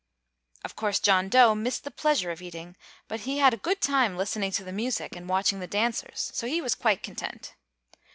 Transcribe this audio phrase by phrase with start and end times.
[0.65, 2.75] Of course John Dough missed the pleasure of eating,
[3.07, 6.47] but he had a good time listening to the music and watching the dancers; so
[6.47, 7.53] he was quite content.